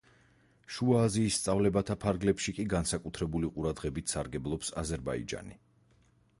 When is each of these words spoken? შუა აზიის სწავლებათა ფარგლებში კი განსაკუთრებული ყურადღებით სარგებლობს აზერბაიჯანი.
შუა 0.75 1.01
აზიის 1.07 1.37
სწავლებათა 1.41 1.97
ფარგლებში 2.07 2.55
კი 2.61 2.67
განსაკუთრებული 2.73 3.53
ყურადღებით 3.59 4.17
სარგებლობს 4.17 4.75
აზერბაიჯანი. 4.87 5.59